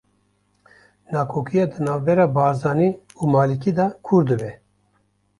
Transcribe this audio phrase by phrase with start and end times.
[1.11, 4.51] Nakokiya di navbera Barzanî û Malikî de kûr dibe